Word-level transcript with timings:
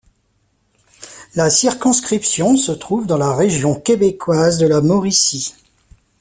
La 1.35 1.51
circonscription 1.51 2.57
se 2.57 2.71
trouve 2.71 3.05
dans 3.05 3.19
la 3.19 3.35
région 3.35 3.79
québécoise 3.79 4.57
de 4.57 4.65
la 4.65 4.81
Mauricie. 4.81 5.53